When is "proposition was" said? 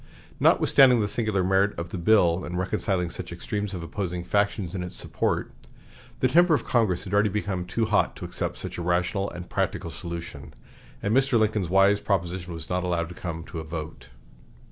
11.99-12.67